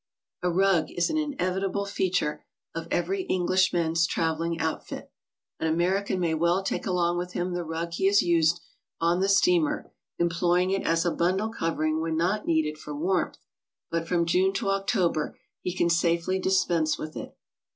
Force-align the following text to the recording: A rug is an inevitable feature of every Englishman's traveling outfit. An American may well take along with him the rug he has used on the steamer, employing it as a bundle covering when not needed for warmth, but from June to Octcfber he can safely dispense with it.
A 0.41 0.49
rug 0.49 0.89
is 0.89 1.11
an 1.11 1.19
inevitable 1.19 1.85
feature 1.85 2.43
of 2.73 2.87
every 2.89 3.21
Englishman's 3.25 4.07
traveling 4.07 4.59
outfit. 4.59 5.11
An 5.59 5.67
American 5.67 6.19
may 6.19 6.33
well 6.33 6.63
take 6.63 6.87
along 6.87 7.19
with 7.19 7.33
him 7.33 7.53
the 7.53 7.63
rug 7.63 7.89
he 7.93 8.07
has 8.07 8.23
used 8.23 8.61
on 8.99 9.19
the 9.19 9.29
steamer, 9.29 9.91
employing 10.17 10.71
it 10.71 10.81
as 10.87 11.05
a 11.05 11.11
bundle 11.11 11.49
covering 11.49 12.01
when 12.01 12.17
not 12.17 12.47
needed 12.47 12.79
for 12.79 12.95
warmth, 12.95 13.37
but 13.91 14.07
from 14.07 14.25
June 14.25 14.53
to 14.53 14.65
Octcfber 14.69 15.35
he 15.61 15.71
can 15.75 15.87
safely 15.91 16.39
dispense 16.39 16.97
with 16.97 17.15
it. 17.15 17.37